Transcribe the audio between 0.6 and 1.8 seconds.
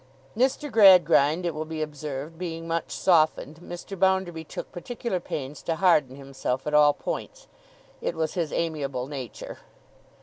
Gradgrind, it will